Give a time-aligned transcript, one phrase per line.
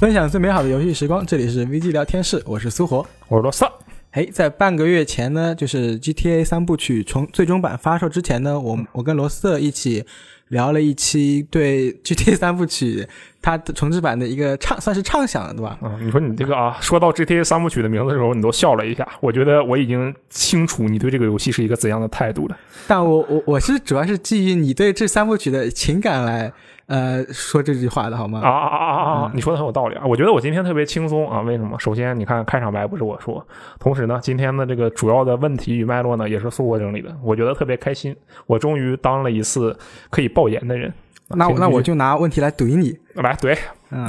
[0.00, 3.72] 分享最美好的游戏时光，这里是 VG 聊天室，我是苏活，我是罗萨。
[4.10, 10.04] 哎，在半个月前呢，就是 GTA 三部曲从最终版发售之前呢，我我跟罗瑟一起
[10.48, 13.08] 聊了一期对 GTA 三部曲
[13.44, 15.78] 它的重置版的一个畅，算是畅想了，对吧？
[15.82, 19.06] 嗯，你说你这个啊，说到 GTA 三部曲的名字的时候，你都笑了一下。
[19.20, 22.56] 我觉得我已经清楚你对这个游戏是一个怎样的态度了。
[22.88, 26.50] 但我我我是主要是基于你对这三部曲的情感来。
[26.86, 28.42] 呃，说这句话的好吗？
[28.42, 29.32] 啊啊啊啊啊！
[29.34, 30.04] 你说的很有道理啊！
[30.04, 31.78] 我觉得我今天特别轻松啊，为什么？
[31.80, 33.42] 首先，你看开场白不是我说，
[33.78, 37.08] 同时呢，今天的这个主要的问题与脉络呢，也是苏国整理的。
[37.22, 39.74] 我觉得特别开心，我终于当了一次
[40.10, 40.92] 可以爆言的人。
[41.36, 43.56] 那那我就拿问题来怼你，来怼，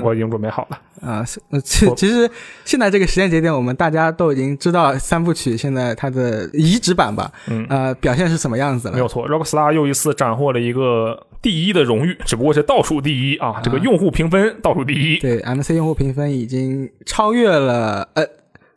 [0.03, 1.23] 我已经准备好了啊。
[1.63, 2.29] 其其实
[2.63, 7.31] 现在这个时间节点，我们大家都已经知道三部曲现在它的移植版吧？
[7.47, 8.93] 嗯，呃，表现是什么样子了？
[8.93, 11.25] 没有错，Rockstar 又一次斩获了一个。
[11.41, 13.61] 第一的荣誉，只不过是倒数第一啊！
[13.63, 15.19] 这个用户评分倒数第一。
[15.19, 18.25] 对，MC 用户评分已经超越了，呃，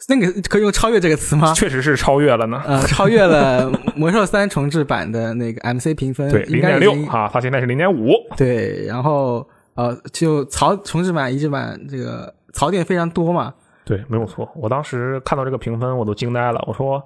[0.08, 1.52] 那个可以用“超越”这个词吗？
[1.54, 2.62] 确实是超越了呢。
[2.64, 8.12] 呃，超越了魔兽三重置版的那个 MC 评分，对，零点六啊，它现在是零点五。
[8.36, 13.52] 对，然后呃，就槽重置版、移植版这个槽点非常多嘛。
[13.84, 14.48] 对，没有错。
[14.54, 16.62] 我当时看到这个评分，我都惊呆了。
[16.66, 17.02] 我说，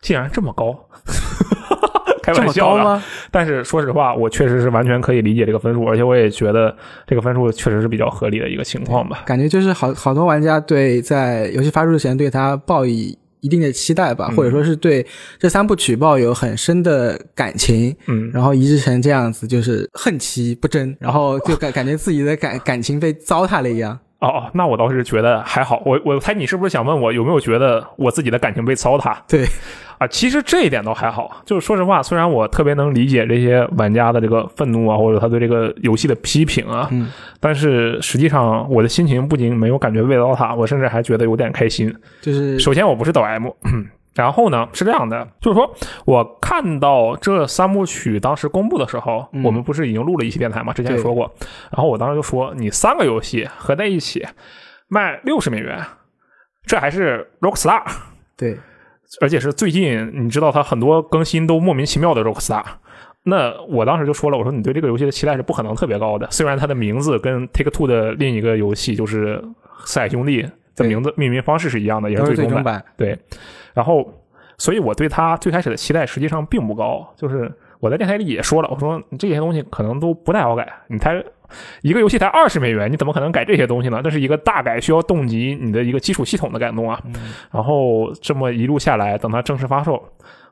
[0.00, 0.76] 竟然这么高！
[2.22, 3.02] 开玩笑吗？
[3.30, 6.74] 但是说实话，我确实是完全可以理解这个分数，而且我也觉得
[7.06, 9.22] 这个分数确实是比较合理的一个情况吧。
[9.26, 15.04] 感觉就是好好多玩家对在游戏发售之前对它抱以一定的期待吧，或者说是对
[15.38, 23.98] 这三部曲抱有很深的感情，嗯，然后移植成这样子，就是恨其不争，然后就感感觉自己的感感情被糟蹋了一样。
[24.20, 25.82] 哦哦，那我倒是觉得还好。
[25.84, 29.16] 我我猜你是不是想问我有没有觉得我自己的感情被糟蹋？
[29.26, 29.44] 对。
[30.02, 31.42] 啊，其实这一点倒还好。
[31.46, 37.08] 就是说实话，虽然我特别能理解这些玩家的这个愤怒啊，或者他对这个游戏的批评啊，嗯，
[37.38, 41.94] 但是实际上我的心情不仅没有感觉被糟蹋，我甚至还觉得有点开心。
[42.20, 43.46] 就是首先我不是抖 M，
[44.16, 45.72] 然后呢是这样的，就是说
[46.04, 50.72] 我看到这三部曲当时公布的时候，我们不是已经录了一期电台嘛？
[50.72, 51.32] 之前也说过。
[51.70, 54.26] 然后我当时就说，你三个游戏合在一起
[54.88, 55.78] 卖六十美元，
[56.66, 57.82] 这还是 Rockstar。
[58.36, 58.58] 对。
[59.20, 62.64] 而且是最近，你知道它很多更新都莫名其妙的 Rockstar，
[63.24, 66.26] 那我当时就说了，我说你对这个游戏的期待是不可能特别高的。
[66.30, 69.36] 虽然它的名字跟 Take Two 的另一个游戏就是
[69.84, 70.42] 《四海兄弟》
[70.74, 72.84] 的名字命名方式是一样的，也是最终版。
[72.96, 73.18] 对，
[73.74, 74.12] 然后，
[74.58, 77.06] 所以我对它最开始的期待实际上并不高。
[77.16, 81.22] 就是我在电台里也说了，我说这些东西可能都不太好改，你才。
[81.82, 84.00] 一个游戏才二十美元，你怎么可能改这些东西呢？
[84.02, 87.00] 这是一个大改，需要动及你的一个基础系统的改动啊。
[87.50, 90.02] 然后这么一路下来，等它正式发售，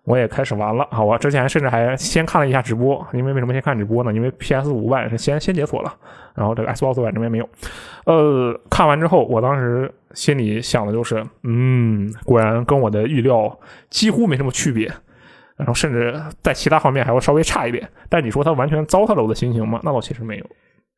[0.05, 1.03] 我也开始玩了啊。
[1.03, 4.13] 我之前甚至还先看了一下直播，因为为什么先看直播呢？
[4.13, 5.95] 因为 PS 五版是先先解锁了，
[6.35, 7.49] 然后这个 Xbox 版这边没有。
[8.05, 13.59] 呃，看完之后，我当时心里想的就是，嗯，果然跟我的预料
[13.89, 14.91] 几乎没什么区别，
[15.57, 17.89] 然后甚至在其他方面还会稍微差一点。
[18.09, 19.79] 但你说它完全糟蹋了我的心情吗？
[19.85, 20.47] 那倒其实没有。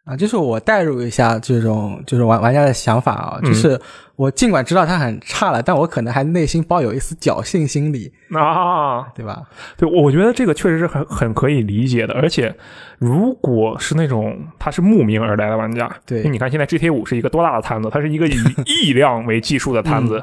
[0.05, 3.81] 啊，就是我代入一下这种就是玩玩家的想法啊，就是
[4.17, 9.43] 我尽管知道它很差了，但我可能还内心抱有一丝侥幸心理啊，对吧？
[9.77, 12.15] 对，我觉得这个确实是很很可以理解的。
[12.15, 12.53] 而且，
[12.99, 18.35] 如果是那种他是慕名而来的玩家，对，你看现在 GTA 五是一个多大的摊子，它是一个以
[18.67, 20.21] 亿量为计数的摊子，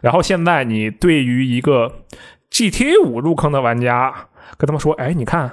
[0.00, 1.92] 然后现在你对于一个
[2.52, 4.14] GTA 五入坑的玩家
[4.56, 5.50] 跟他们说，哎，你看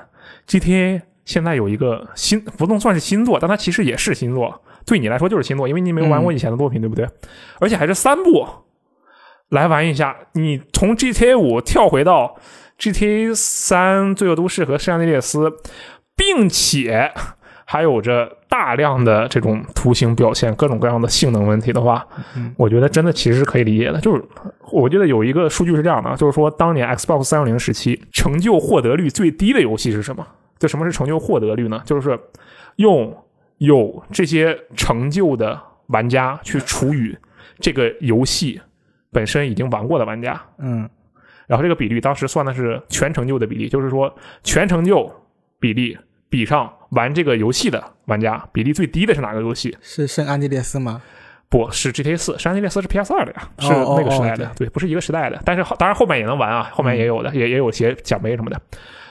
[0.47, 1.01] GTA。
[1.25, 4.61] 现在有一个新，不能算是新作，但它其实也是新作。
[4.85, 7.09] 对你来说就是新作，因为你没有玩过以前的作品，对不对？
[7.59, 8.47] 而且还是三部，
[9.49, 10.15] 来玩一下。
[10.33, 12.35] 你从 GTA 五跳回到
[12.79, 15.51] GTA 三、罪恶都市和圣安地列斯，
[16.15, 17.11] 并且
[17.65, 22.05] 还有着大量的这种图形表现、各种各样的性能问题的话，
[22.55, 23.99] 我觉得真的其实是可以理解的。
[23.99, 24.23] 就是
[24.71, 30.25] 我觉得有一个数据是这样的，就是说当年 Xbox 三六零时期成就获得率最低的游戏是什么？
[30.59, 31.81] 就什么是成就获得率呢？
[31.85, 32.19] 就是
[32.77, 33.15] 用
[33.57, 37.15] 有这些成就的玩家去除以
[37.59, 38.59] 这个游戏
[39.11, 40.89] 本身已经玩过的玩家，嗯，
[41.47, 44.13] 然后这个比率当时算的是全成就的比例，就是说
[44.43, 45.09] 全成就
[45.59, 45.97] 比例
[46.29, 49.77] 比上玩这个游戏的玩家比例最低的是哪个游戏？
[49.81, 51.01] 是圣安地列斯吗？
[51.47, 55.41] 不是 GTA 四，圣安地列斯是 PS 二的呀，是那个时代的，对，不是一个时代的。
[55.45, 58.59] 但是当然后面也能玩啊，后面也有的，也也有些奖杯什么的，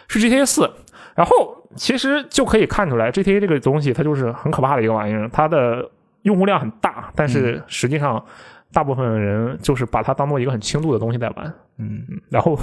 [0.08, 0.69] 是 GTA 四。
[1.14, 5.88] 然后其实就可以看出来，GTA 这个东西它就是很可怕的一个玩意儿，它的
[6.22, 8.25] 用户量很大，但是实际上
[8.72, 12.58] 大部分人就是把它当做一个很轻度的东西在玩，嗯，然后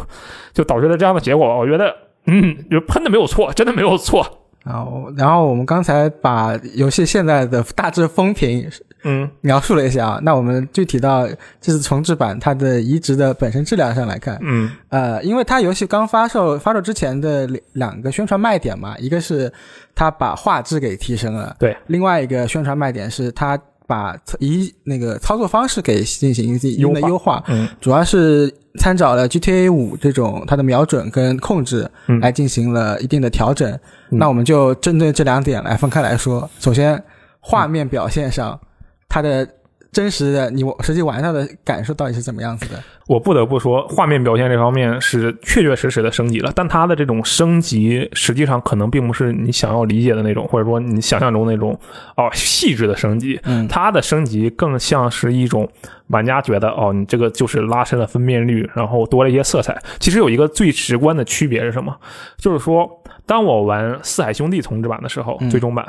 [0.54, 1.58] 就导致了这样的结果。
[1.58, 1.96] 我觉得，
[2.26, 4.41] 嗯，就喷的没有错，真的没有错。
[4.64, 8.70] 然后，然后我们刚才把游戏现在的大致风评
[9.04, 9.30] 嗯。
[9.42, 10.20] 描述了一下啊。
[10.22, 11.28] 那我们具体到
[11.60, 14.70] 这次重置版它的移植的本身质量上来看，嗯。
[14.90, 19.52] 呃，因为它游戏刚发售，发售之前的两两个宣传卖点嘛，一个是
[19.96, 27.10] 它把画质给提升了，对，另外一个宣传卖点是它把一那个操作方式给进行一定的优化。
[27.10, 27.68] 优化，嗯。
[27.82, 33.70] 主要是参照了 GTA 五这种它的瞄准跟控制嗯来进行了一定的调整。
[34.10, 36.50] 嗯那我们就针对这两点来分开来说。
[36.60, 37.02] 首先，
[37.40, 38.60] 画面表现上，
[39.10, 39.48] 它的
[39.92, 42.82] 真实的你实际玩到的感受到底是怎么样子的？
[43.08, 51.78] 我不得不说，画面表现这方面是确确实实的升级了，但它的这种升级实际上可能并不是你想要理解的那种，或者说你想象中那种
[52.16, 53.38] 哦细致的升级。
[53.44, 55.68] 嗯它的升级更像是一种
[56.08, 59.78] 玩家觉得哦，你这个就是拉伸了分辨率，然后多了一些色彩。
[60.00, 61.94] 其实有一个最直观的区别是什么？
[62.38, 62.90] 就是说，
[63.26, 65.86] 当我玩《四海兄弟》重置版的时候，嗯最终版，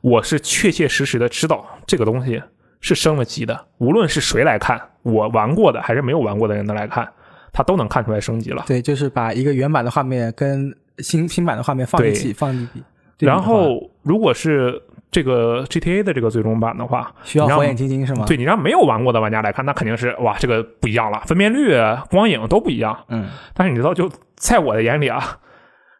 [0.00, 2.42] 我是确确实实的知道这个东西
[2.84, 7.10] 是升了级的，无论是谁来看，我玩过的还是没有玩过的人的来看，
[7.50, 8.62] 他都能看出来升级了。
[8.66, 12.84] 对，就是把一个原版的画面跟新新版的画面放一起，放一比。
[13.16, 18.26] 对比的话然后，如果是这个 GTA 的这个最终版的话，需要火眼金睛是吗？
[18.26, 22.94] 对你让没有玩过的玩家来看，那肯定是哇，这个不一样了，分辨率、光影都不一样。
[23.08, 25.38] 嗯，但是你知道，就在我的眼里啊，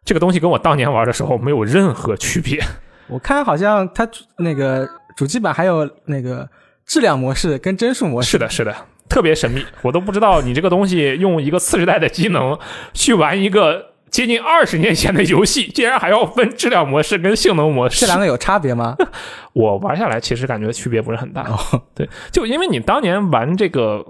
[0.03, 2.61] 这个东西跟我当年玩的时候没有任何区别。
[3.07, 6.47] 我看好像它那个主机版还有那个
[6.85, 8.31] 质量模式跟帧数模式。
[8.31, 8.75] 是的，是的，
[9.09, 12.57] 特别神秘，我都不知道你这个东西用一个次时代的机能
[12.93, 18.01] 去玩一个接近二十年前的游戏，竟然还要分质量模式跟性能模式。
[18.01, 18.95] 这两个有差别吗？
[19.53, 21.41] 我玩下来其实感觉区别不是很大。
[21.43, 24.05] 哦，对，就因为你当年玩这个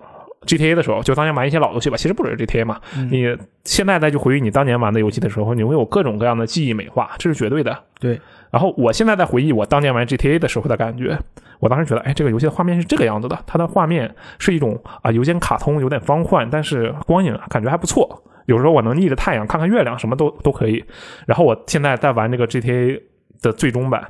[0.45, 7.75] GTA 的时候，就当年玩一些老游戏吧，其实不只是 GTA 嘛，嗯你现在再去回忆你当年玩的游戏的时候，你会有各种各样的记忆美化，这是绝对的。
[7.99, 8.19] 对，
[8.55, 11.19] 然后我现在在回忆我当年玩 GTA 的时候的感觉，
[11.59, 18.23] 我当时觉得，哎，这个游戏的画面是这个样子的，它的画面是一种啊有点卡通，有点方块，但是光影感觉还不错。
[18.45, 20.81] 有时候我能逆着太阳看看月亮，什么都都可以。
[21.27, 23.01] 然后我现在在玩这个 GTA
[23.41, 24.09] 的最终版，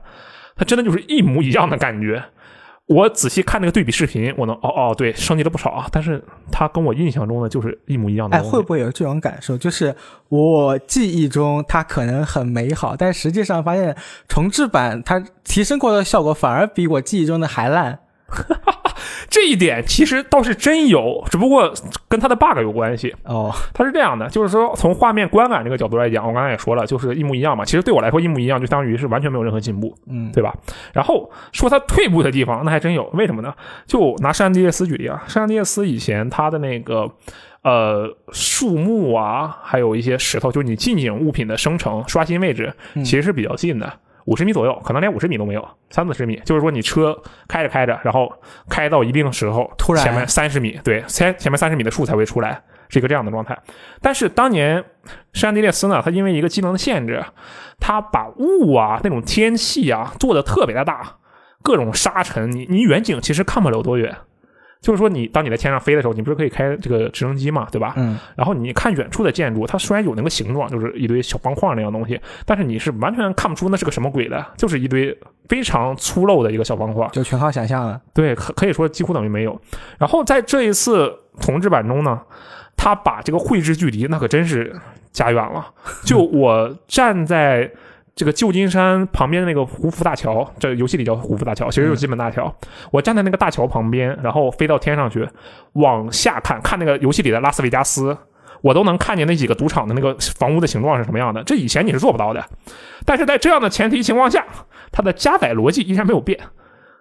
[0.56, 2.24] 它真的就是一模一样的感觉。
[2.88, 5.88] 我仔细看那个对比视频，我能哦哦，对，升级了不少啊。
[5.92, 9.58] 但是它跟我印象中的就是一模一样的哎，会不会有这种感受？
[9.58, 9.96] 就是
[10.30, 13.98] 我记忆中它可能很美好，但实际上发现
[14.28, 17.98] 重置版它提升过的效果反而比我记忆中的还烂。
[19.30, 21.74] 这一点其实倒是真有，只不过
[22.08, 23.14] 跟它的 bug 有关系。
[23.24, 27.66] 哦，它是这样的，就是说从画面观感这个角度来讲，我刚才也说了，就是一模一样嘛。
[27.66, 30.54] 其实对我来说一模一样，就相当于是完全没有任何进步，嗯，对吧？
[30.94, 33.06] 然后说它退步的地方，那还真有。
[33.14, 33.54] 为什么呢？
[33.86, 37.12] 就拿圣安地列斯举例啊，圣安地列斯以前它的那个。
[37.66, 43.92] 呃，树木啊，还有一些石头，就是你近景物品的生成、刷新位置，嗯其实是比较近的，
[44.26, 46.42] 五十米左右，可能连五十米都没有，三四十米。
[46.46, 47.16] 就是说，你车
[47.48, 48.32] 开着开着，然后
[48.70, 53.58] 开到一定时候，突然前面三十米，对，前前面三十米的树才会出来，是一个这样的状态。
[54.02, 54.84] 但是当年
[55.34, 57.24] 山地列斯呢，它因为一个机能的限制，
[57.80, 61.18] 它把雾啊那种天气啊做的特别的大，
[61.62, 64.16] 各种沙尘，你你远景其实看不了多远。
[64.86, 67.94] 就是说，你当你在天上飞的时候，你不是可以开这个直升机嘛，对吧？
[67.98, 75.18] 嗯，然后你看远处的建筑，它虽然有那个形状，就是一堆小方块那样东西，但是你是完全看不出那是个什么鬼的，就是一堆
[75.50, 77.10] 非常粗陋的一个小方块。
[77.12, 78.00] 就全靠想象了。
[78.14, 79.60] 对，可可以说几乎等于没有。
[79.98, 82.22] 然后在这一次重置版中呢，
[82.78, 84.80] 他把这个绘制距离那可真是
[85.12, 85.66] 加远了。
[86.04, 87.72] 就我站在
[88.16, 92.54] 这个旧金山旁边的那个胡佛大桥，这游戏里叫胡佛大桥，其实就是金门大桥。
[92.90, 95.28] 我站在那个大桥旁边，然后飞到天上去，
[95.74, 98.18] 往下看看那个游戏里的拉斯维加斯。
[98.62, 102.44] 我都能看见那几个赌场的那个房屋的形状是什么样的，这以前你是做不到的。
[103.06, 104.44] 但是在这样的前提情况下，
[104.92, 106.40] 它的加载逻辑依然没有变。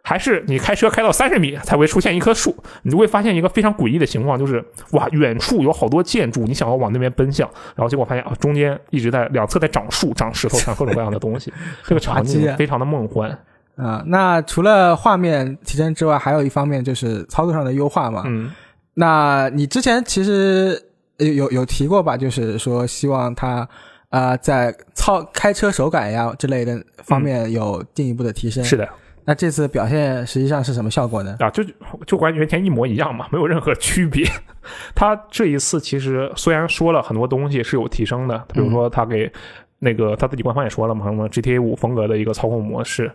[0.06, 11.50] 还是你开车开到三十米才会出现一棵树，你就会发现一个非常诡异的情况，就是哇，远处有好多建筑，你想要往那边奔向，然后结果发现啊，中间一直在两侧在长树、长石头、长各种各样的东西，
[11.84, 13.36] 这个场景非常的梦幻。
[13.76, 18.22] 啊、那除了画面提升之外，还有一方面就是操作上的优化嘛。
[18.26, 18.52] 嗯，
[18.92, 20.80] 那你之前其实
[21.16, 22.14] 有有有提过吧？
[22.16, 23.66] 就是说希望它
[24.10, 28.62] 呃在操开车手感呀之类的方面有进一步的提升。
[28.62, 28.88] 是的
[29.26, 31.36] 那这次表现实际上是什么效果呢？
[31.40, 31.64] 啊，就
[32.06, 34.26] 就完全一模一样嘛，没有任何区别。
[34.94, 39.30] 他这一次其实虽然说了很多东西是有提升的，比如说他给
[39.78, 43.10] 那个他自己官方也说了嘛，什么 GTA 五风格的一个操控模式，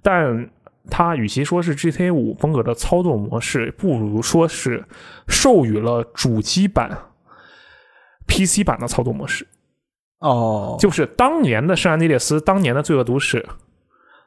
[0.00, 0.48] 但
[0.90, 4.84] 他与其说是 GTA 五风格的操作模式，不如说是
[5.28, 6.90] 授予了主机版
[8.26, 9.46] PC 版的操作模式。
[10.18, 13.44] 哦，就是当年的圣安地列斯，当年的罪恶都市，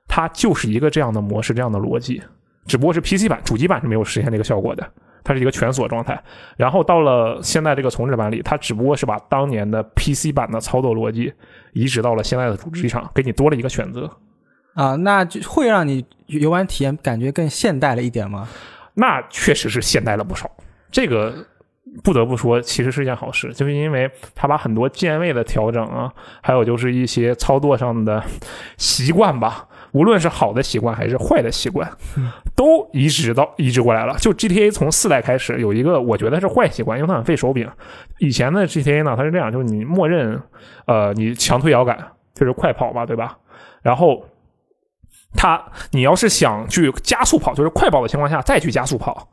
[0.08, 2.22] 它就是一个这样的模式，这样的逻辑。
[2.66, 4.88] 只不过是 PC 版主机版是没有实现这个效果的，
[5.24, 6.20] 它是一个全锁状态。
[6.58, 11.32] 然后到了现在这个重置版里，它只不过是把当年的 PC 版的操作逻辑
[11.74, 14.10] 移植到了现在的主机上，给你多了一个选择。
[14.74, 18.48] 啊，那就会让你游玩体验感觉更现代了一点吗？
[18.96, 20.50] 那确实是现代了不少。
[20.90, 21.46] 这个
[22.04, 28.24] 不得不说，其实是一件好事，就是因为它把很多键位的调整啊，还有就是一些操作上的
[28.78, 31.90] 习惯吧，无论是好的习惯还是坏的习惯，
[32.54, 34.14] 都移植到移植过来了。
[34.18, 37.66] 就 GTA 从四代开始有一个，我觉得是坏习惯，因为它很费手柄。
[38.20, 40.42] 以前的 GTA 呢，它是这样，就是你默认
[40.86, 41.98] 呃你强推摇杆
[42.34, 43.38] 就是快跑嘛，对吧？
[43.82, 44.26] 然后
[45.34, 49.26] 它你要是想去加速跑，就是快跑的情况下再去加速跑。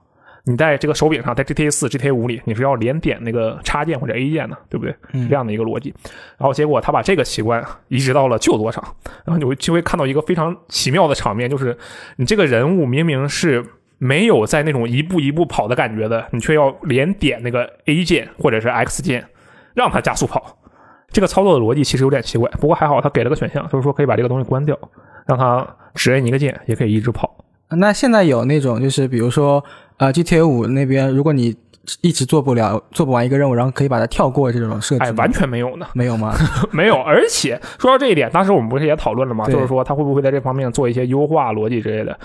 [0.45, 4.95] 你在这个手柄上，在 GTA 四、GTA 五里，你是要连点那个插键或者 A 键的，对不对？
[5.13, 5.95] 嗯这样的一个逻辑。
[6.37, 8.83] 然后结果他把这个习惯移植到了旧作上，
[9.25, 11.77] 然后你会就会看到一个非常奇妙的场面，就是
[12.17, 13.65] 你这个人物明明是
[13.99, 19.25] 没有在那种一步一步跑的感觉的，你却要连点那个 A 键或者是 X 键，
[19.75, 20.59] 让他加速跑。
[21.13, 24.77] 这个操作的逻辑其实有点奇怪，不过还好他给了个选项，就是说可以把这个东西关掉，
[25.27, 27.37] 让他只摁一个键也可以一直跑。
[27.75, 29.65] 那现在有那种就是比如说
[30.03, 31.55] 呃 GTA 五那边，如果你
[32.01, 35.87] 一直做不了做不完一个任务，然后可以把它跳过这种设置，哎，完全没有呢。
[35.95, 36.35] 没有吗？
[36.73, 39.47] 没有，而且说到这一点，当时我们不是也讨论了吗？
[39.47, 42.19] 就是说他会不会在这方面做一些优化逻辑之类的。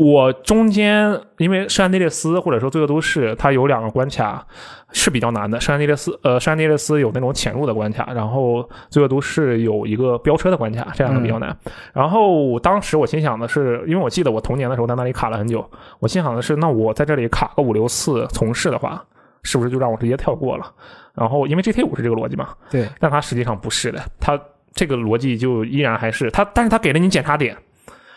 [0.00, 4.46] 我中间因为圣安地列斯或者说罪恶都市，它有两个关卡
[4.92, 5.60] 是比较难的。
[5.60, 11.54] 圣安地列斯呃，圣安地列斯有那种潜入的关卡，然后罪恶都市有一个飙车的关卡，这两个比较难。
[11.92, 19.04] 然后当时我心想的是，因为我记得我童年的时候在那里卡了很久，我心想的是，那我在这里卡个五六次从事的话，
[19.42, 20.64] 是不是就让我直接跳过了？
[21.12, 24.40] 然后因为 GT 五是这个逻辑嘛，对，但它实际上不是的，它
[24.72, 27.54] 这个逻辑就依然还是它，但是它给了你检查点，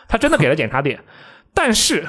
[0.08, 0.98] 它真的给了检查点，
[1.54, 2.04] 但是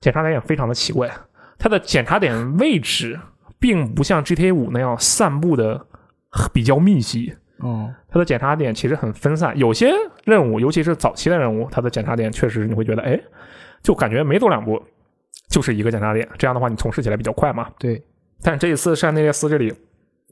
[0.00, 1.10] 检查点也非常的奇怪，
[1.58, 3.18] 它的检查点位置
[3.58, 5.84] 并不像 GTA 五那样散布的
[6.52, 9.92] 比较密集，嗯，它的检查点其实很分散，有些
[10.24, 13.20] 任务，尤其是早期的任务，它的检查点确实你会觉得，哎，
[13.82, 14.80] 就感觉没走两步
[15.48, 17.68] 就是一个检查点，这样的话你从事起来比较快嘛。
[17.78, 18.00] 对，
[18.42, 19.74] 但这一次圣安地列斯这里，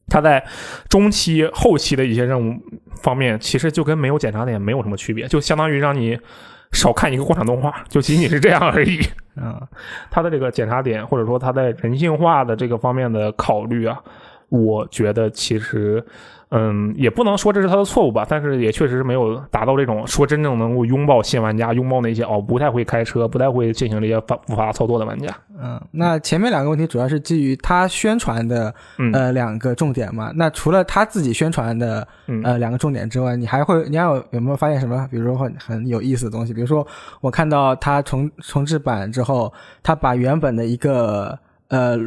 [0.07, 0.47] 它在
[0.89, 2.55] 中期、后期的一些任务
[3.03, 6.17] 方面，其实就跟没有检查点没有什么区别，就相当于让你
[6.73, 9.01] 少看一个过场动画，就仅仅是这样而已。
[9.37, 9.61] 嗯，
[10.11, 13.99] 他的这个检查点，或者说他在人性化的这个方面的考虑啊，
[14.49, 16.05] 我觉得其实，
[16.51, 25.37] 嗯，也不能说这是他的错误吧，但是也确实是没有达到这种说真正能够拥抱新玩家、拥抱那些哦不太会开车、不太会进行这些复复杂操作的玩家。
[25.61, 30.31] 嗯，那前面两个问题主要是基于他宣传的嗯呃两个重点嘛。
[30.37, 35.09] 那除了他自己宣传的嗯呃两个重点之外，你还会你还有有没有发现什么？
[35.11, 36.55] 比如说很很有意思的东西？
[36.55, 36.87] 比如说
[37.21, 41.37] 我看到他重重置版之后，他把原本的一个
[41.67, 41.99] 呃。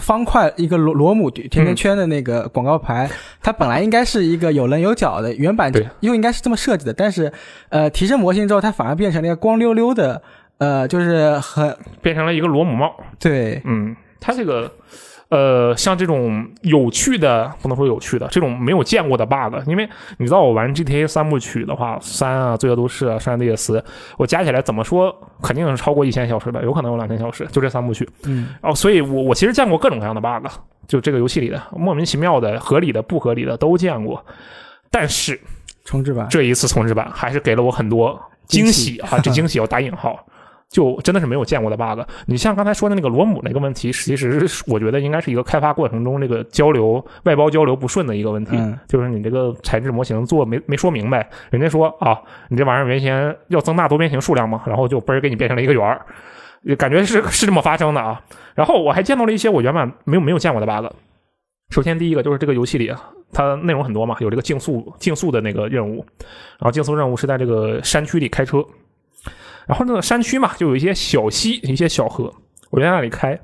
[0.00, 3.08] 方块一个螺螺母甜甜圈的那个广告牌，
[3.40, 5.86] 它本来应该是一个有棱有角的，原版对。
[6.00, 7.32] 又应该是这么设计的，但是
[7.68, 10.20] 呃提升模型之后，它反而变成了一个光溜溜的，
[10.58, 12.94] 呃，就是很变成了一个螺母帽。
[13.18, 14.70] 对，嗯，它这个
[15.34, 19.88] 呃，像这种有趣的，不能说有趣的，这种没有见过的 bug，因为
[20.18, 23.84] 你知道我玩 GTA 三部曲的话，三啊、罪恶都市啊、圣安地列斯，
[24.16, 25.12] 我加起来怎么说
[25.42, 28.08] 肯定是超过一千小时的，有可能有两千小时，就这三部曲。
[28.26, 30.46] 嗯哦，所以我我其实见过各种各样的 bug，
[30.86, 34.24] 就这个游戏里的莫名其妙的、合理的、不合理的都见过，
[34.88, 35.40] 但是
[35.84, 39.18] 重置版，这一次重置版还是给了我很多惊喜啊！
[39.18, 40.24] 这惊喜要打引号，
[40.74, 42.00] 就真的是没有见过的 bug。
[42.26, 56.04] 你像刚才说的那个螺母那个问题，其实我觉得应该是一个开发过程中这个交流外包交流不顺的一个问题，嗯就是你这个材质模型做没没说明白，人家说啊，你这玩意儿原先要增大多边形数量嘛，然后就嘣儿给你变成了一个圆儿。
[56.76, 58.20] 感觉是是这么发生的啊，
[58.54, 60.90] 然后我还见到了一些我原本没有没有见过的 bug。
[61.70, 62.92] 首先第一个就是这个游戏里，
[63.32, 66.04] 它内容很多嘛，有这个竞速竞速的那个任务，
[66.58, 68.64] 然后竞速任务是在这个山区里开车，
[69.66, 72.32] 然后那个山区嘛，就有一些小溪、一些小河，
[72.70, 73.38] 我就在那里开，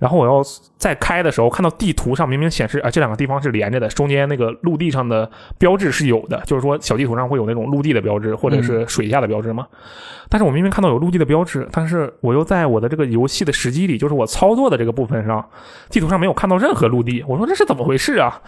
[0.00, 0.42] 然后我要
[0.78, 9.66] 在开的时候，看到地图上明明显示啊、这两个地方是连着的，中间那个陆地上的标志是有的，就是说小地图上会有那种陆地的标志或者是水下的标志嘛。
[10.28, 15.48] 但是我明明看到有陆地的标志，但是我又在我的这个游戏的时机里，就是我操作的这个部分上，
[15.90, 17.24] 地图上没有看到任何陆地。
[17.28, 18.40] 我说这是怎么回事啊？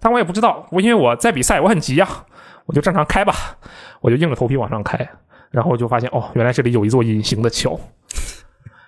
[0.00, 2.08] 但我也不知道，我因为我在比赛，我很急啊，
[2.66, 3.32] 我就正常开吧，
[4.00, 5.08] 我就硬着头皮往上开，
[5.54, 7.78] 然后就发现哦，原来这里有一座隐形的桥，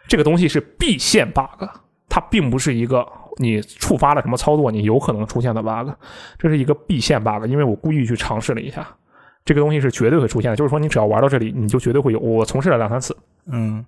[0.09, 1.65] 这个东西是必线 bug，
[2.09, 3.07] 它并不是一个
[3.37, 5.91] 你触发了什么操作你有可能出现的 bug，
[6.37, 8.85] 这是一个必线 bug，因为我故意去尝试了一下。
[9.45, 12.19] 这个东西是绝对会出现的，就是说你只要玩到这里，你就绝对会有。
[12.19, 13.17] 我从事了两三次，
[13.53, 13.85] 嗯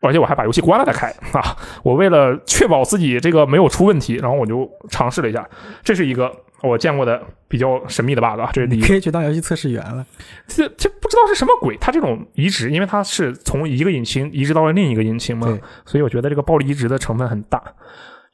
[0.00, 1.56] 而且我还把游戏关了再开啊！
[1.82, 5.48] 我为了确保自己这个没有出问题，然后我就尝试了一下，
[5.82, 6.30] 这是一个
[6.62, 8.80] 我见过的比较神秘的 bug 啊，这是第一。
[8.80, 10.04] 可以去当游戏测试员了。
[10.48, 15.46] 这这不知道是什么鬼，它这种移植，因为它是从一个引擎移植到了另一个引擎嘛，
[15.86, 17.62] 所以我觉得这个暴力移植的成分很大。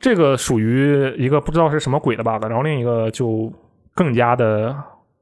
[0.00, 3.52] 这个属于一个不知道是什么鬼的 bug，然后另一个就
[3.94, 4.74] 更加的，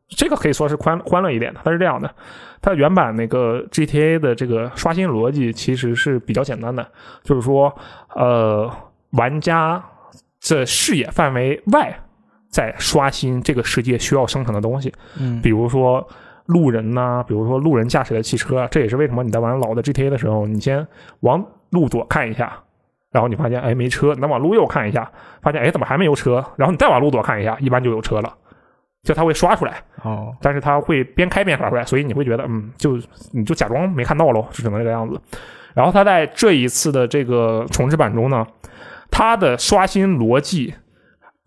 [0.08, 1.60] 这个可以说是欢欢乐一点的。
[1.64, 2.12] 它是这样的，
[2.60, 6.86] 它原版那个 GTA 的这个刷新逻辑其实是比较简单的，
[7.22, 7.72] 就是说，
[8.14, 8.70] 呃，
[9.10, 9.84] 玩家
[10.40, 12.00] 这视野范围外
[12.52, 14.92] 在刷新这个世界需要生成的东西。
[15.18, 16.06] 嗯，比如说
[16.46, 20.86] 路人呐、比如说路人驾驶的汽车啊，这也是为什么你在玩老的 GTA 的时候，你先
[21.20, 22.52] 往路左看一下，
[23.10, 28.32] 然后你发现哎没车，你再往路右看一下，发现哎怎么还没有车，然后你再往路左看一下，一般就有车了，
[29.02, 32.98] 就它会刷出来，哦，但是它会边开边刷出来，所以你会觉得嗯，就
[33.32, 35.18] 你就假装没看到喽，就只能这个样子。
[35.74, 38.46] 然后它在这一次的这个重置版中呢，
[39.10, 40.74] 它的刷新逻辑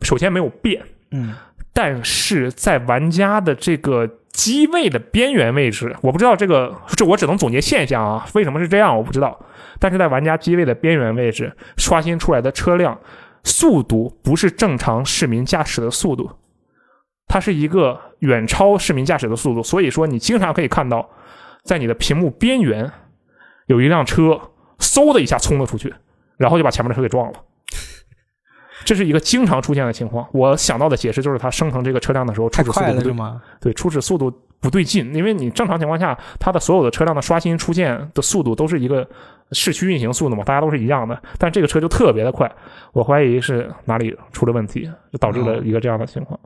[0.01, 0.81] 首先没有变，
[1.11, 1.33] 嗯，
[1.73, 9.39] 但是在玩家的这个机位的边缘位置，我不知道这个，这我只能总结现象啊，为什么是这样我不知道。
[9.79, 12.99] 但是在玩家机位的边缘位置刷新出来的车辆
[13.43, 16.29] 速度不是正常市民驾驶的速度，
[17.27, 21.09] 它是一个远超市民驾驶的速度，所以说你经常可以看到，
[21.63, 22.91] 在你的屏幕边缘
[23.67, 24.39] 有一辆车
[24.79, 25.93] 嗖的一下冲了出去，
[26.37, 27.39] 然后就把前面的车给撞了。
[28.85, 30.25] 这是一个经常出现的情况。
[30.31, 33.41] 我想到的解释就是，它生成这个车辆的时候，初始速度不对，吗？
[33.59, 35.13] 对，初始速度不对劲。
[35.13, 39.05] 因为你正常情况下，它的所有的车辆的刷新出现的速度都是一个
[39.51, 41.19] 市区运行速度嘛，大家都是一样的。
[41.37, 42.49] 但这个车就特别的快，
[42.93, 46.39] 我怀疑是哪里出了问题，就导致了一个这样的情况。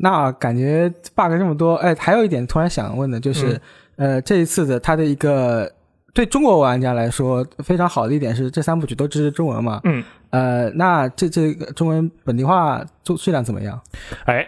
[0.00, 3.60] 那感觉 bug 这么多，哎，还有一点突然想问的就是，
[3.96, 5.68] 呃，这一次的它的一个
[6.14, 9.80] 对中国玩家来说非常好的一点是，这三部曲都支持中文嘛？
[9.82, 13.80] 嗯，呃，那这这个中文本地化做质量怎么样？
[14.26, 14.46] 哎，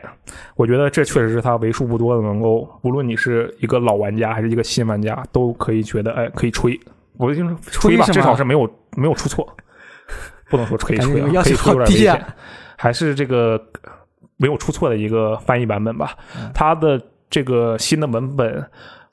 [0.54, 6.78] 我觉得这确实是他为数不多的能够，无论你是一个老玩家还是一个新玩家，都可以觉得哎可以吹。
[7.16, 9.46] 我就是吹吧，吹至少是没有没有出错，
[10.48, 12.26] 不能说吹吹啊，要可以吹有点危险，
[12.76, 13.62] 还是这个
[14.36, 16.16] 没有出错的一个翻译版本吧。
[16.36, 18.64] 嗯它的这个新的文本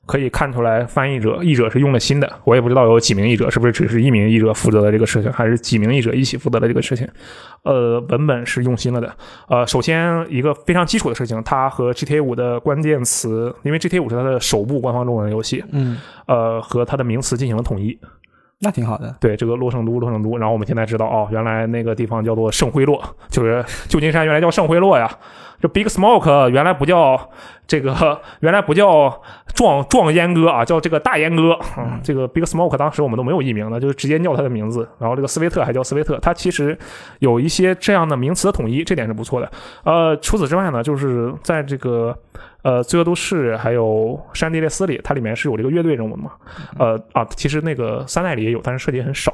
[0.07, 2.31] 可以看出来，翻译者译者是用了心的。
[2.45, 7.07] 我也不知道有几名译者，是不是只是一名译者负责的这个事情，还是几名译者一起负责的这个事情？
[7.63, 9.13] 呃，文本是用心了的。
[9.49, 17.99] 呃，首先一个非常基础的事情，它和 GTA 五的关键词，因为 GTA 五是它的首部官方中文游戏，嗯，呃，和它的名词进行了统一。
[18.59, 19.15] 那挺好的。
[19.19, 25.09] 对这个洛圣都，洛圣都，然后我们现在知道哦，原来那个地方叫做圣辉洛，就是旧金山原来叫圣辉洛呀。
[25.59, 27.29] 这 Big Smoke 原来不叫
[27.65, 29.21] 这个，原来不叫
[29.55, 31.57] 壮壮烟哥啊，叫这个大烟哥。
[31.79, 34.87] 嗯，这个 Big Smoke 当时我们都没有译名的，就是直接叫他的名字。
[34.99, 36.77] 然后这个斯威特还叫斯威特，他其实
[37.19, 39.51] 有一些这样的名词的统一，这点是不错的。
[39.83, 42.15] 呃，除此之外呢，就是在这个
[42.63, 46.31] 呃《罪恶都市》还有《山地列斯》里，它里面是有这个乐队任务的嘛？
[46.77, 49.33] 呃啊，其实那个三代里也有，但是涉及很少。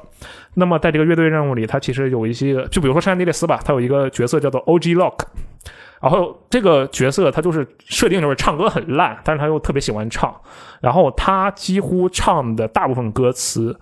[0.56, 4.96] 那么在这个乐队任务里，它其实有一些，就比如说《山地列斯》吧，它有一个角色叫做 O.G.
[4.96, 5.26] Lock。
[6.02, 10.36] 然后这个角色他就是设定就是唱歌很烂，但是他又特别喜欢唱，
[10.82, 13.74] 然后他几乎唱的大部分歌词，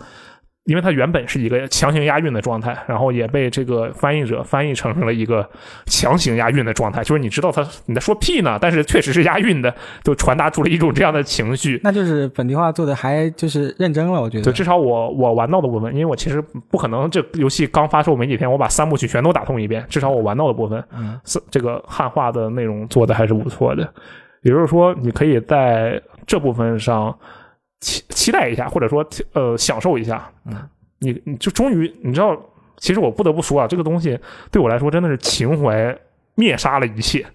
[0.65, 5.49] 因为它原本是一个强行押韵的状态，然后也被这个翻译者翻译成了一个
[5.87, 11.81] 强行押韵的状态，就是你知道他你在说屁呢，但是确实是押韵的，就传达出了一种这样的情绪。
[11.83, 14.43] 那就是本地化做的还就是认真了，我觉得。
[14.43, 19.83] 对，至少我我玩到的部分，因为我其实不可能这游戏刚发售没几天，我把三部曲全都打通一遍。
[19.89, 23.81] 至少我玩到的部分，嗯，是这个汉化的内容做的还是不错的。
[24.43, 27.17] 也就是说，你可以在这部分上
[27.81, 30.31] 期期待一下，或者说呃享受一下。
[30.45, 30.55] 嗯，
[30.99, 32.39] 你你就终于你知道，
[32.77, 34.17] 其实我不得不说啊，这个东西
[34.49, 35.95] 对我来说真的是情怀
[36.35, 37.25] 灭杀了一切。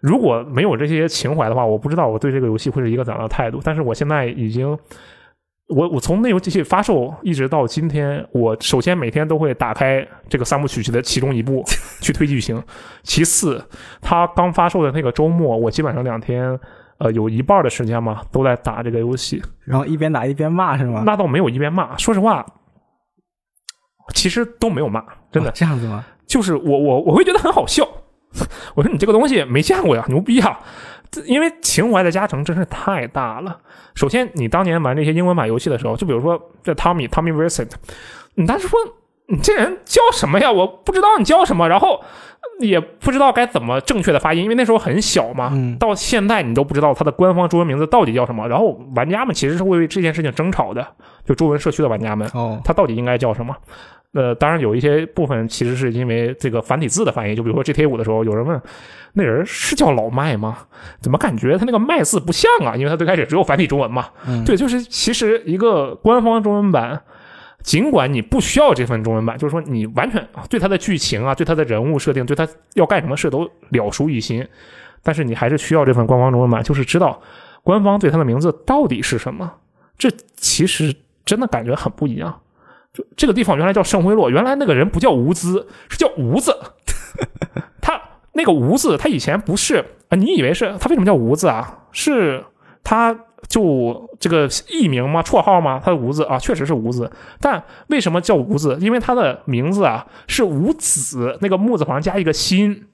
[0.00, 3.60] 如果没有这些情怀的话，我不知道我对这个游戏会是一个怎样的态度。
[3.64, 4.68] 但是我现在已经，
[5.68, 11.64] 我我从那游戏发售一直到今天，我首先每天都会打开这个三部曲的其中一部
[12.00, 12.62] 去推剧情。
[13.02, 13.64] 其次，
[14.00, 16.58] 它刚发售的那个周末，我基本上两天，
[16.98, 19.42] 呃，有一半的时间嘛都在打这个游戏。
[19.64, 21.02] 然后一边打一边骂是吗？
[21.04, 22.44] 那倒没有一边骂，说实话，
[24.14, 25.52] 其实都没有骂，真的哦。
[25.54, 26.04] 这样子吗？
[26.26, 27.86] 就是我我我会觉得很好笑。
[28.74, 30.60] 我说你这个东西没见过呀，牛逼啊！
[31.24, 33.58] 因为情怀的加成真是太大了。
[33.94, 37.70] 首先，你当年玩这些英文版游戏的时候，就比如说这 Tommy Tommy Vincent，
[38.34, 38.78] 你当时说
[39.28, 40.50] 你这人叫什么呀？
[40.50, 42.00] 我不知道你叫什么，然后
[42.60, 45.50] 也不知道该怎么正确的发音，因为那时候很小嘛。
[45.52, 50.86] 嗯到现在你都不知道它的官方中文名字到底叫什么，然后玩家们其实是会为这件事情争吵的，
[51.24, 53.54] 就中文社区的玩家们，哦，它到底应该叫什么？
[54.12, 58.58] 呃，当然有一些部分其实是因为这个繁体字的翻译，就比如说 GTA 五的时候，有人问
[59.12, 60.56] 那人是叫老麦吗？
[61.02, 62.74] 怎么感觉他那个麦字不像啊？
[62.76, 64.06] 因为他最开始只有繁体中文嘛。
[64.26, 67.02] 嗯对，就是其实一个官方中文版，
[67.66, 74.46] 尽管你不需要这份中文版，就是说你完全对它的剧情啊、对它的人物设定、对它要干什么事都了熟于心，
[75.02, 77.20] 但是你还是需要这份官方中文版，就是知道
[77.64, 79.52] 官方对它的名字到底是什么。
[79.98, 82.40] 这其实真的感觉很不一样。
[82.92, 86.56] 就这个地方原来叫圣辉洛，原来那个人不叫吴兹，是叫吴子。
[87.82, 88.00] 他
[88.34, 90.14] 那个无字，他以前不是啊？
[90.16, 91.86] 你以为是他为什么叫无字啊？
[91.90, 92.44] 是
[92.84, 93.18] 他
[93.48, 95.22] 就这个艺名吗？
[95.22, 95.80] 绰号吗？
[95.84, 97.10] 他的无字啊，确实是无字。
[97.40, 98.76] 但为什么叫无字？
[98.80, 102.86] 因为他的名字啊是无子，那个木字旁加一个心，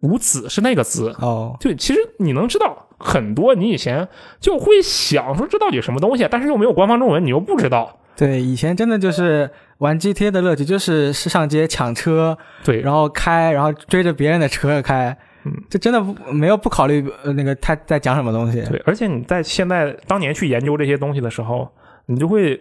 [0.00, 1.14] 无子是那个字。
[1.20, 4.06] 哦，就其实你能知道很多，你以前
[4.40, 7.98] 就会想说这到底什么东西，但是又没有官方中文，你又不知道。
[8.16, 9.48] 对，以前真的就是
[9.78, 18.62] 玩 GTA 的乐趣，就是是上街抢车，对，然后开，然后追着别人的车开，嗯，这真的没有不考虑呃那个他在讲什么东西。
[18.68, 21.68] 对，而且你在现在当年去研究这些东西的时候，
[22.06, 22.60] 你就会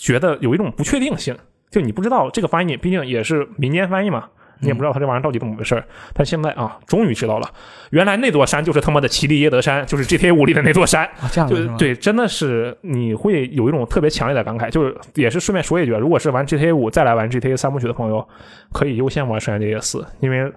[0.00, 1.36] 觉得有一种不确定性，
[1.70, 4.28] 就你不知道这个翻译，毕竟也是民间翻译嘛，
[4.60, 5.84] 你也不知道他这玩意儿到底怎么回事儿。
[6.12, 7.50] 但现在啊，终于知道了，
[7.90, 11.04] 原来那座山就是他妈的奇利耶德山，就是 GTA 五里的那座山。
[11.18, 11.72] 啊，这样的吗？
[11.72, 18.28] 就对，真的是你会有一种特别强烈的感慨，就是也是顺便说一句，如果是玩 GTA 五再来玩 GTA 三部曲的朋友，
[18.72, 20.52] 可以优先玩《圣安地列斯》，因为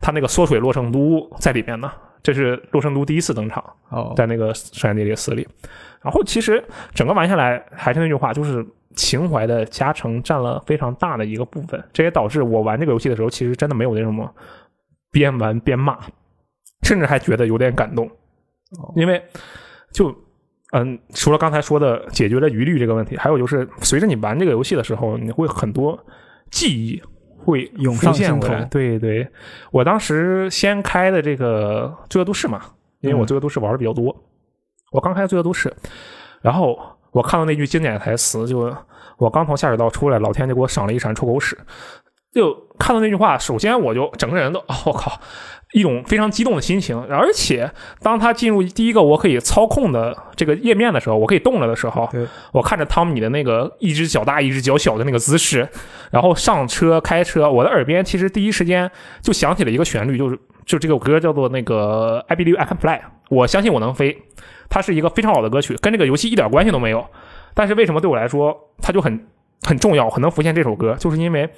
[0.00, 3.62] 它那个缩水洛圣都在里面呢，这是洛圣都第一次登场。
[3.90, 5.46] 哦，在那个圣安地列斯里。
[6.02, 11.82] 然后其实整个玩下来，还是那句话，就是情怀的加成占了非常大的一个部分。
[11.92, 14.34] 这也导致我玩这个游戏的时候，其实真的没有那什么
[15.10, 15.98] 边玩边骂，
[16.82, 18.10] 甚至还觉得有点感动，
[18.96, 19.22] 因为
[19.92, 20.14] 就。
[20.72, 25.98] 嗯，除了刚才说的解决了余虑这个问题，还有就是随着你玩这个游戏的时候，你会很多
[26.48, 27.02] 记忆
[27.44, 28.60] 会涌浮上心现回来。
[28.62, 29.28] 头对对，
[29.70, 32.60] 我当时先开的这个《罪恶都市》嘛，
[33.00, 34.14] 因为我嗯《罪恶都市》玩的比较多。
[34.92, 35.68] 我刚开《罪恶都市》，
[36.42, 36.78] 然后
[37.12, 38.74] 我看到那句经典台词，就
[39.18, 41.58] 我刚从下水道出来，老天就给我赏了一铲臭狗屎。
[42.32, 45.20] 就看到那句话，首先我就整个人都，哦，我靠，
[45.72, 47.00] 一种非常激动的心情。
[47.08, 47.70] 而且
[48.02, 52.08] 当他进入第一个我可以操控的这个页面的时候，我可以动了的时候，
[52.52, 55.68] 我看着汤米的那个一只脚大一只脚小的那个姿势，
[56.10, 58.90] 然后上车开车，我的耳边其实第一时间
[59.22, 64.22] 就响起了一个旋律，就是就这个歌叫做那个 I Believe I Can Fly，我相信我能飞。
[64.72, 67.04] 它是一个非常好的歌曲，跟这个游戏一点关系都没有。
[67.54, 69.26] 但是为什么对我来说它就很
[69.62, 71.50] 很重要，很能浮现这首歌，就是因为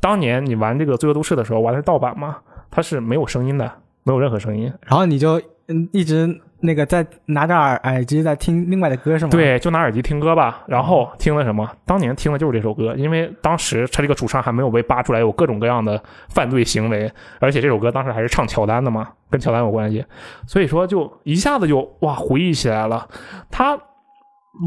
[0.00, 2.38] 当年你玩这个《罪恶都市》的时候玩的是盗版嘛，
[2.76, 4.70] 它是没有声音的，没有任何声音。
[4.82, 6.28] 然后你就嗯一直
[6.60, 11.66] 那个在拿着耳耳机在听另外的歌是吗？，对，就拿耳机听歌吧，然后听了什么？
[11.86, 17.10] 当年听的就是这首歌，因为当时他这个主唱还没有被扒出来有各种各样的犯罪行为，
[17.40, 20.04] 而且这首歌当时还是唱乔丹的嘛，跟乔丹有关系，
[20.46, 23.08] 所以说就一下子就哇回忆起来了。
[23.50, 23.78] 他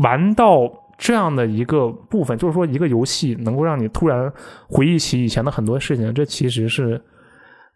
[0.01, 0.67] 玩到
[0.97, 4.33] 这样的一个部分，就是说一个游戏能够让你突然
[4.67, 6.99] 回忆起以前的很多事情，这其实是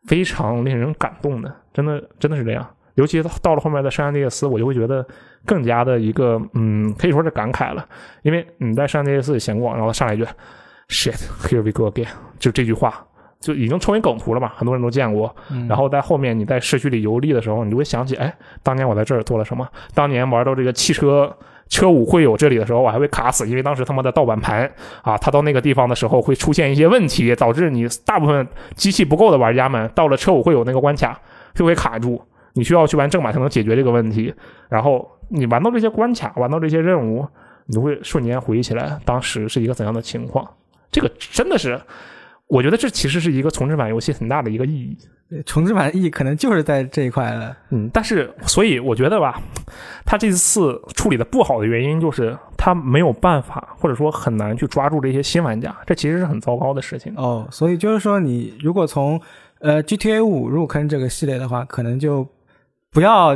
[0.05, 2.65] 非常令人感动的，真的真的是这样。
[2.95, 5.03] 尤其到了后面的圣安地列斯，我就会觉得
[5.45, 7.83] 更加的一个嗯，可以说是感慨了，
[8.21, 10.23] 因为你在圣安地列斯里闲逛，然后上来一句
[10.89, 11.15] “shit
[11.47, 13.03] here we go again”，就这句话
[13.39, 15.35] 就已经成为梗图了嘛，很多人都见过。
[15.49, 19.67] 嗯、然后在后面你在市区里游历的时候，你就会想起，哎，当年我在这儿做了什么？
[19.95, 21.35] 当年玩到这个汽车
[21.69, 24.71] 车舞会友这里的时候，我还会卡死，因为当时他妈的盗版盘
[25.02, 31.19] 啊，它到那个地方的时候会出现一些问题，导致你大部分机器不够的玩家们到了车舞会友那个关卡
[31.56, 32.21] 就会卡住，
[32.54, 34.34] 你需要去玩正版才能解决这个问题。
[34.69, 37.28] 然后你玩到这些关卡，玩到这些任务，
[37.65, 40.47] 你会瞬间回忆起来当时是一个怎样的情况。
[40.91, 41.82] 这个真的是，
[42.47, 44.95] 我觉得这其实是一个重置版游戏很大的一个意义。
[45.46, 47.56] 重置版的意义可能就是在这一块了。
[47.69, 49.41] 嗯，但是所以我觉得吧，
[50.06, 57.13] 他这次处理的不好的原因就是他没有办法，或者说很难去抓住这些新玩家，这其实是很糟糕的事情。
[57.15, 59.19] 哦，所以就是说，你如果从
[59.60, 62.28] 呃 GTA 五入坑这个系列的话，可能就
[62.91, 63.36] 不要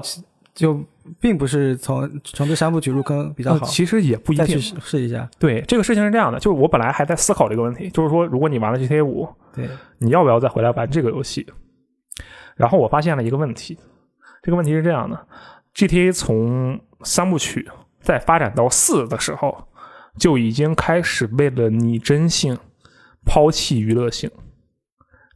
[0.54, 0.84] 就
[1.20, 4.46] 并不是从重置三部曲入坑比较好，呃其实也不一定。
[4.46, 5.30] 再去试试一下。
[5.40, 11.48] 对，这个事情是这样的，就是我本来还在思考这个问题，就是说，如果你玩了 GTA 五，对，你要不要再回来玩这个游戏？
[12.58, 13.78] 然后我发现了一个问题，
[14.42, 15.28] 这个问题是这样的
[15.74, 17.70] ：GTA 从三部曲
[18.02, 19.68] 再发展到四的时候，
[20.20, 22.58] 就已经开始为了拟真性，
[23.26, 24.30] 抛弃娱乐性。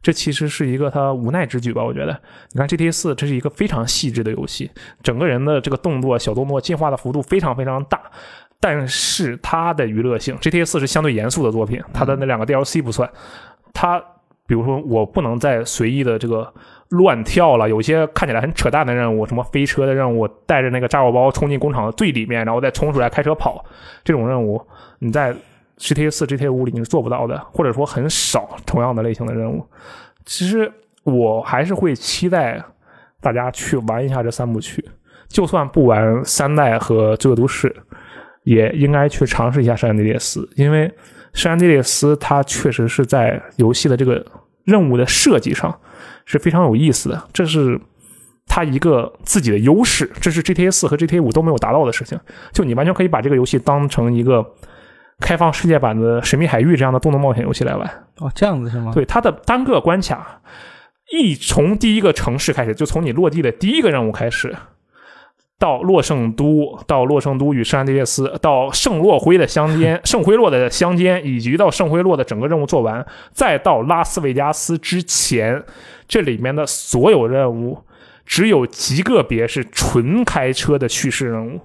[0.02, 1.84] 这其实是一个他无奈之举吧？
[1.84, 4.68] 我觉得，你看 GTA 四，这是一个非常细致的游戏，
[5.00, 8.02] 整个人的这个动作、小动作进化的幅度非常非常大，
[8.58, 13.08] 但是它的娱乐性，GTA 四是相对严肃的作品，它的那两个 DLC 不算，
[13.72, 14.00] 它
[14.44, 16.52] 比如说我不能再随意的这个
[16.92, 23.62] 乱跳了，有些看起来很扯淡的任务，什么飞车的任务，带着那个炸药包冲进工厂的最里面，然后再冲出来开车跑，
[24.02, 24.66] 这种任务
[25.00, 25.34] 你在。
[25.78, 29.66] GTA 四、GTA 五里你是做不到的，或者说很少同样的类型的任务。
[30.24, 30.70] 其实
[31.02, 32.62] 我还是会期待
[33.20, 34.84] 大家去玩一下这三部曲，
[35.26, 37.74] 就算不玩三代和罪恶都市，
[38.44, 40.92] 也应该去尝试一下圣安地列斯，因为
[41.32, 44.24] 圣安地列斯它确实是在游戏的这个
[44.62, 45.76] 任务的设计上
[46.24, 47.80] 是非常有意思的，这是
[48.46, 52.18] 它一个自己的优势，这是 GTA 四和 GTA 五都没有达到的事情。
[52.52, 54.54] 就你完全可以把这个游戏当成一个。
[55.20, 58.90] 开放世界版的《神秘海域》这样的动作冒险游戏来玩哦，这样子是吗？
[58.92, 60.40] 对，它的单个关卡，
[61.12, 64.52] 一从第一个城市开始，就从你落地的第一个任务开始，
[65.62, 75.62] 到洛圣都，到洛圣都与圣安地列斯，到圣洛辉的乡间， 圣辉洛的乡间，以及到圣辉洛的整个任务做完，再到拉斯维加斯之前，
[76.08, 77.78] 这里面的所有任务，
[78.26, 81.60] 只有极个别是纯开车的叙事任务。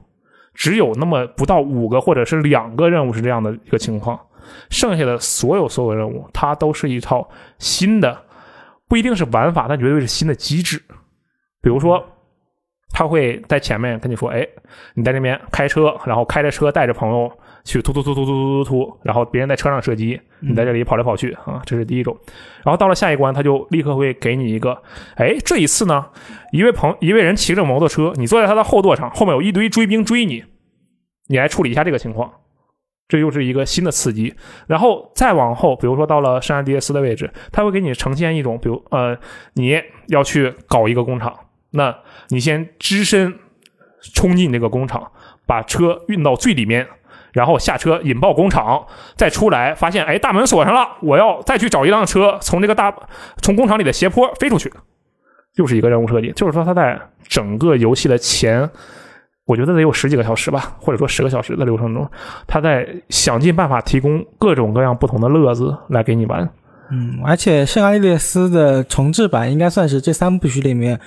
[0.53, 4.19] 只有那么不到五个或者是两个任务是这样的一个情况，
[4.69, 8.25] 剩下的所有所有任务，它都是一套新的，
[8.87, 10.83] 不一定是玩法，但绝对是新的机制。
[11.63, 12.05] 比如说，
[12.97, 14.43] 他会在前面跟你说，哎，
[14.95, 17.31] 你在那边开车，然后开着车带着朋友
[17.63, 22.17] 去突突突突突突突突，然后别人在车上射击，你在这里跑来跑去，啊，这是第一种。
[22.63, 24.81] 然后到了下一关，他就立刻会给你一个，
[25.15, 26.07] 哎，这一次呢，
[26.51, 30.43] 一位朋，一位人骑着摩托车，你坐在他的后座上，后面有一堆追兵追你。
[31.27, 32.33] 你来处理一下这个情况，
[33.07, 34.33] 这又是一个新的刺激。
[34.65, 39.15] 然后再往后，比如说到了圣安地列斯的位置，他会给你呈现一种，比如呃
[39.53, 41.31] 你要去搞一个工厂。
[41.77, 41.95] 那
[42.27, 43.33] 你先只身
[44.13, 45.11] 冲进这个工厂，
[45.45, 46.85] 把车运到最里面。
[47.33, 48.83] 然后下车引爆工厂，
[49.15, 52.91] 再出来发现，哎，大门锁上了，我要再去找一辆车，从这个大
[53.43, 54.73] 从工厂里的斜坡飞出去，
[55.55, 56.31] 又是一个任务设计。
[56.31, 58.67] 就是说，他在整个游戏的前，
[59.45, 62.09] 我觉得得有十几个小时吧，或者说十个小时的流程中，
[62.47, 66.49] 他在想尽办法提供各种各样不同的乐子来给你玩。
[66.89, 70.99] 嗯，而且圣安地列斯的重置版应该算是这三部曲里面。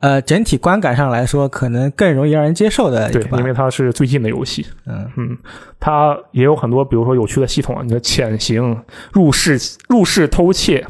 [0.00, 5.38] 呃，整体观感上来说，可能更容易让人接受的，对，因为它是最近的游戏，嗯嗯，
[5.80, 8.82] 它也有很多，比如说有趣的系统啊，你的潜行、
[9.12, 10.86] 入室、入室偷窃，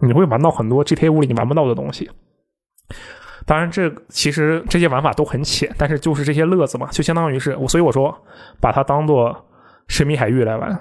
[0.00, 2.10] 你会玩到很多 GTA 五里你玩不到的东西。
[3.46, 8.14] 当然，这其实这些玩法都很浅，但是就是这些乐子嘛，就相当于是我，所以我说
[8.60, 9.46] 把它当做
[9.88, 10.78] 神秘海域来玩。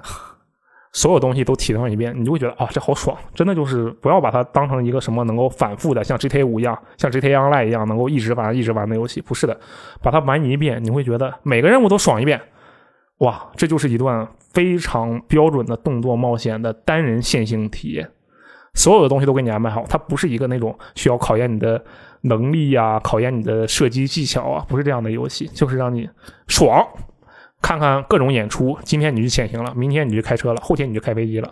[0.96, 3.18] 所有东西都体验一遍，你就会觉得啊，这好爽！
[3.34, 9.20] 真的就是不要把它当成一个什么能够反复的，像 GTA 五一样，像 GTA Online 一样能够一直玩、一直玩的游戏。
[9.20, 9.60] 不是的，
[10.02, 12.42] 把它玩你一遍，你会觉得每个任务都爽一遍。
[13.18, 18.10] 哇，这就是一段非常标准的动作冒险的单人线性体验。
[18.74, 21.84] 所有的东西都给你安排好，它不是一个那种需要考验你的
[22.22, 26.10] 能力呀、考验你的射击技巧啊，不是这样的游戏，就是让你
[26.48, 26.82] 爽。
[27.66, 31.52] 看看各种演出，今天你去潜行了，明天你去开车了，后天你就开飞机了，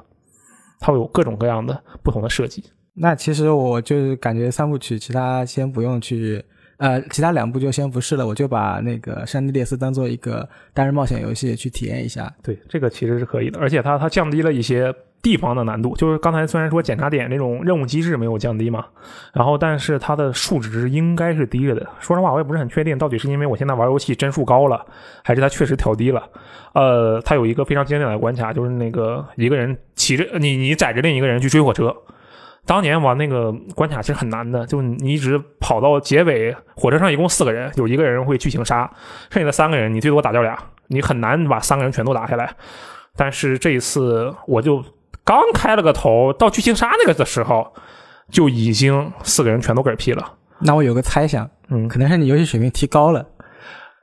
[0.80, 2.63] 它会有各种各样的不同的设计。
[2.93, 6.45] 那其实我就是感觉三部曲，其他先不用去，
[6.77, 12.33] 呃，其他两部就先不试了，我就把那个《山地列斯》当做一个单人冒险游戏去体验一下。
[12.41, 14.93] 对，这个其实是可以的，而且它它降低了一些。
[15.23, 18.86] 地方的难度就是刚才虽然说检查点这种任务机制没有降低嘛，
[19.31, 21.88] 然后但是它的数值应该是低着的。
[22.01, 24.86] 说实话，我也不是很确定，到底是因为我现在玩游戏帧数高了，
[25.23, 26.21] 还是它确实调低了。
[26.73, 31.95] 呃，它有一个非常经典的关卡，就是那个一个人骑着你，你载着另一个人去追火车。
[32.65, 38.89] 当年玩那个关卡其实很难的，就你一直跑到结尾，火车上一共四个人，有一个人会剧情杀，
[39.30, 42.56] 剩下的三个人你最多打掉俩，你很难把三个人全都打下来。
[43.15, 44.84] 但是这一次我就。
[45.26, 47.73] 刚开了个头，到剧情杀那个的时候，
[48.30, 50.34] 就已经四个人全都嗝屁了。
[50.60, 53.26] 那我有个猜想，嗯，可能是你游戏水平提高了。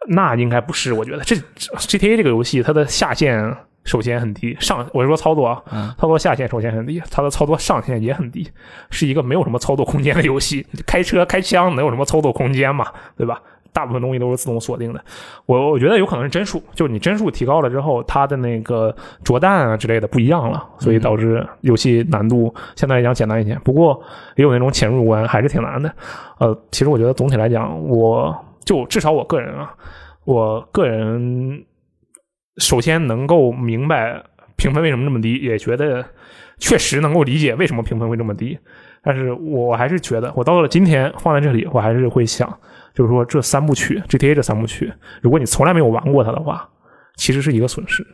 [0.09, 8.49] 那应该不是，我觉得这 GTA 这个游戏它的下限首先很低，上我是说操作啊，操作下限首先很低，它的操作上限也很低，
[8.91, 10.67] 是一个没有什么操作空间的游戏。
[10.87, 12.87] 开车开枪能有什么操作空间嘛？
[13.17, 13.41] 对吧？
[13.73, 15.01] 大部分东西都是自动锁定的，
[15.47, 23.55] 我我觉得有可能是帧数，就是你帧数提高了之后，它的那个着弹啊之类的不一样了，所以导致游戏难度相对来讲简单一些。
[23.63, 24.03] 不过
[24.35, 25.95] 也有那种潜入关还是挺难的。
[26.39, 29.73] 呃，其实我觉得总体来讲，我就至少我个人啊，
[30.25, 31.65] 我个人
[32.61, 34.23] 首先能够明白
[34.57, 36.05] 评分为什么那么低，也觉得
[36.59, 38.57] 确实能够理解为什么评分会这么低。
[39.03, 42.47] 但是我还是觉得，我到了今天放在这里，我还是会想，
[42.95, 44.93] 就是说这三部曲 GTA 这三部曲，
[45.23, 46.69] 如果你从来没有玩过它的话，
[47.17, 48.07] 其实是一个损失。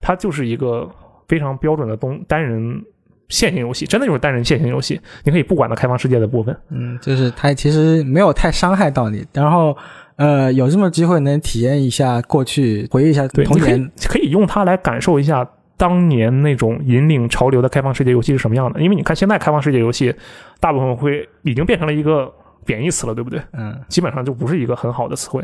[0.00, 0.90] 它就是一个
[1.28, 2.82] 非常标准的东单人
[3.28, 6.56] 线性游戏，真的就是单人线性游戏，你可以不管它开放世界的部分。
[6.70, 9.76] 嗯，就是它其实没有太伤害到你，然后
[10.18, 18.80] 呃有这么机会能体验一下过去，回忆一下，童年可以，用它来感受一下当年那种引领潮流的开放世界游戏是什么样的。
[18.80, 20.14] 因为你看现在开放世界游戏，
[20.60, 22.32] 大部分会已经变成了一个
[22.66, 23.40] 贬义词了，对不对？
[23.52, 25.42] 嗯基本上就不是一个很好的词汇。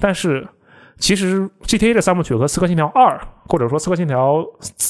[0.00, 0.46] 但是
[0.98, 4.38] 其实 GTA 的三部曲和《刺客信条二》，或者说《刺客信条》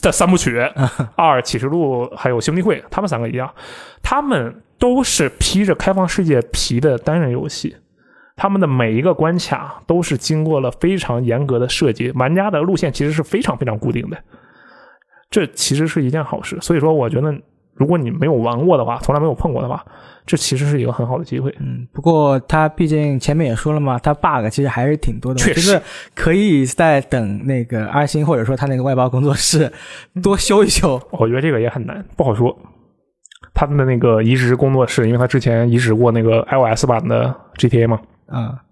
[0.02, 0.56] 的三部曲
[1.16, 3.50] 二、启示录还有兄弟会，他们三个一样，
[4.00, 7.74] 他们都是披着开放世界皮的单人游戏。
[8.36, 14.18] 他们的每一个关卡都是经过了非常严格的设计，玩家的路线其实是非常非常固定的，
[15.30, 16.58] 这其实是一件好事。
[16.60, 17.32] 所以说，我觉得
[17.74, 19.84] 如果你没有玩过的话，从来没有碰过的话，
[20.26, 21.54] 这其实是一个很好的机会。
[21.60, 25.80] 嗯，不过它毕竟前面也说了嘛，它 bug 其实还是挺多的，确实
[26.14, 29.72] 可以再等那个二星或者说他那个外包工作室
[30.22, 31.00] 多修一修。
[31.10, 32.56] 我觉得这个也很难，不好说。
[33.52, 38.64] 他们的那个移植工作室，因为他之前移植过那个 iOS 版的 GTA 嘛，啊、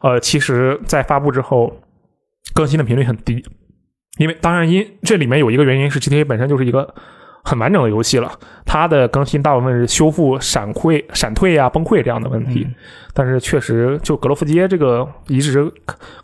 [0.00, 1.80] 呃，其实在发布之后，
[2.54, 3.44] 更新的频率很低，
[4.18, 6.94] 因为当然因这里面有一个原因是 GTA 本身就是一个
[7.48, 8.30] 很完整的游戏了，
[8.66, 12.66] 它的更新大部分是修复闪退、闪退啊、崩溃这样的问题。
[12.68, 12.74] 嗯
[13.14, 15.68] 但是确实，就格罗夫街这个移植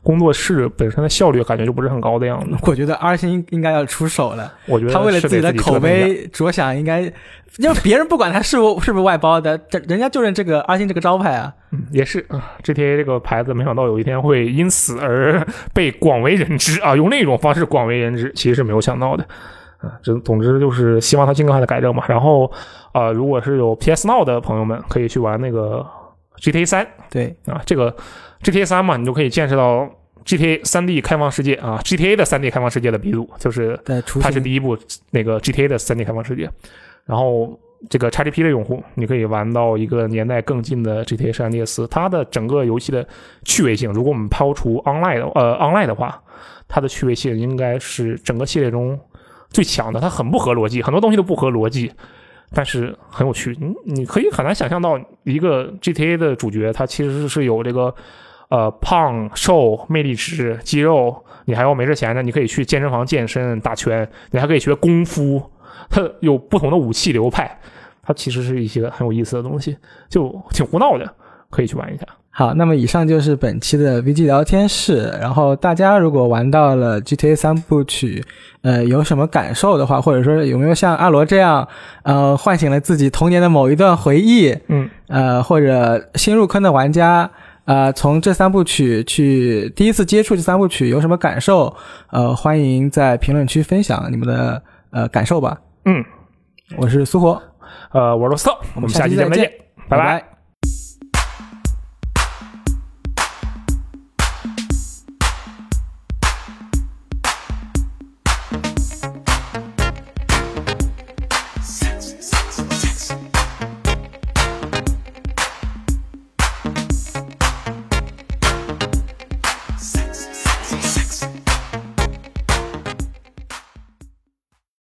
[0.00, 2.56] 工作室本身的效率感觉就不是很高的样子。
[2.62, 7.00] 我觉得二星应该要出手了，我觉得他为了自己的口碑着想，应该
[7.56, 11.52] 因为别人不管他是不是不是外包的，这人家就认这个二星这个招牌啊。
[11.72, 19.26] 嗯也是啊，GTA 这个牌子，没想到有一天会因此而被广为人知啊，用那种方式广为人知，其实是没有想到的。
[19.84, 22.04] 啊，这总之就是希望它尽快的改正嘛。
[22.08, 22.50] 然后，
[22.92, 25.84] 呃，如果是有 PS Now 的朋友们，可以去玩那个
[26.38, 27.94] GTA 三对，啊，这个
[28.42, 29.88] GTA 三嘛，你就可以见识到
[30.24, 33.78] GTA 三 D 开放世界啊，GTA 的三 D 开放世界的鼻祖，就是
[34.20, 34.76] 它是第一部
[35.10, 36.50] 那个 GTA 的三 D 开放世界。
[37.04, 37.58] 然后
[37.90, 41.86] 这个 XGP 的用户，你可以玩到一个年代更近的 GTA 圣安地斯。
[41.88, 43.06] 它的整个游戏的
[43.44, 46.22] 趣味性，如果我们抛除 Online 的呃 Online 的话，
[46.66, 48.98] 它的趣味性应该是整个系列中
[49.54, 50.00] 最强的。
[50.00, 51.92] 它很不合逻辑，很多东西都不合逻辑，
[52.52, 53.56] 但是很有趣。
[53.60, 57.94] 你你可以很难想象到一个 GTA 的主角，他其实是有这个
[58.48, 65.42] 呃胖瘦、魅力值、肌肉，你还要没事闲着，你可以去健身房健身、打拳，你还可以学功夫，
[65.88, 67.58] 它 有不同的武器流派，
[68.02, 69.76] 它其实是一些很有意思的东西，
[70.08, 71.14] 就挺胡闹的，
[71.48, 72.06] 可以去玩一下。
[72.36, 75.16] 好，那么以上就是本期的 VG 聊天室。
[75.20, 78.24] 然后大家如果玩到了 GTA 三部曲，
[78.62, 81.68] 呃，有什么感受的话，或者说有没有像阿罗这样，
[82.02, 87.30] 呃，唤醒了自己童年的某一段回忆，嗯，呃，或者新入坑的玩家，
[87.66, 91.72] 呃，从这三部曲去第一次接触这三部曲有什么感受？
[92.10, 95.56] 呃，欢迎在评论区分享你们的呃感受吧。
[95.84, 96.04] 嗯，
[96.78, 97.40] 我是苏活，
[97.92, 99.52] 呃，我是罗斯特，我们下期节目再见，
[99.88, 100.33] 拜拜拜。